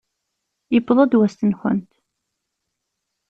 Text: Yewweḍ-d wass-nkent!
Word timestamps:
Yewweḍ-d 0.73 1.13
wass-nkent! 1.19 1.91